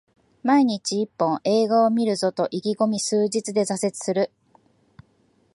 [0.41, 4.31] 毎日一本、映画を観るぞと意気込み数日で挫折する